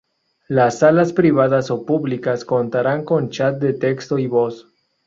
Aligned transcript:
Las 0.47 0.79
salas 0.79 1.13
privadas 1.13 1.69
o 1.69 1.85
públicas 1.85 2.43
contarán 2.43 3.05
con 3.05 3.29
chat 3.29 3.59
de 3.59 3.73
texto 3.73 4.17
y 4.17 4.25
voz. 4.25 4.67